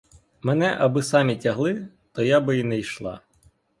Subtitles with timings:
[0.41, 3.21] Мене аби самі тягли, то я би не йшла.